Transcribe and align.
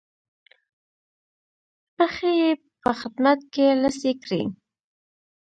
پښې 1.95 2.31
یې 2.39 2.51
په 2.81 2.91
خدمت 2.99 3.39
کې 3.53 3.65
لڅې 3.81 4.11
کړې. 4.23 4.41